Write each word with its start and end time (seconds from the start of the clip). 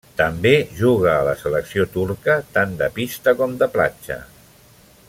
També 0.19 0.53
juga 0.77 1.11
a 1.17 1.27
la 1.27 1.35
selecció 1.41 1.85
turca, 1.97 2.39
tant 2.57 2.75
de 2.83 2.89
pista 2.99 3.37
com 3.43 3.55
de 3.63 3.71
platja. 3.77 4.19